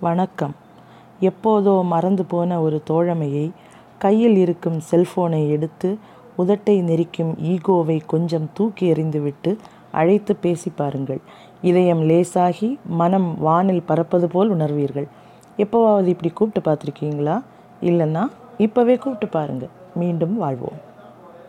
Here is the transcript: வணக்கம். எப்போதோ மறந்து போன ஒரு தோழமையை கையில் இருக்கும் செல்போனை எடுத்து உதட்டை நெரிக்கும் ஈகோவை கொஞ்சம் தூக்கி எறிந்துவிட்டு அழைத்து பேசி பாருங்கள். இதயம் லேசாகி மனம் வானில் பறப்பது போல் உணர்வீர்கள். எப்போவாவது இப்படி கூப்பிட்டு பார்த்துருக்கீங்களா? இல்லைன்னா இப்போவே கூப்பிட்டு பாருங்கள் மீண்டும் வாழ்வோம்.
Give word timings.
வணக்கம். 0.00 0.54
எப்போதோ 1.20 1.84
மறந்து 1.84 2.24
போன 2.24 2.60
ஒரு 2.60 2.82
தோழமையை 2.90 3.50
கையில் 3.98 4.36
இருக்கும் 4.36 4.80
செல்போனை 4.90 5.48
எடுத்து 5.48 5.98
உதட்டை 6.38 6.82
நெரிக்கும் 6.82 7.30
ஈகோவை 7.42 8.00
கொஞ்சம் 8.06 8.50
தூக்கி 8.54 8.92
எறிந்துவிட்டு 8.92 9.56
அழைத்து 9.92 10.36
பேசி 10.36 10.72
பாருங்கள். 10.76 11.20
இதயம் 11.62 12.02
லேசாகி 12.02 12.78
மனம் 12.84 13.38
வானில் 13.38 13.82
பறப்பது 13.82 14.28
போல் 14.28 14.54
உணர்வீர்கள். 14.54 15.08
எப்போவாவது 15.56 16.06
இப்படி 16.06 16.32
கூப்பிட்டு 16.34 16.70
பார்த்துருக்கீங்களா? 16.70 17.42
இல்லைன்னா 17.80 18.26
இப்போவே 18.58 18.98
கூப்பிட்டு 18.98 19.28
பாருங்கள் 19.28 19.74
மீண்டும் 19.94 20.36
வாழ்வோம். 20.36 20.94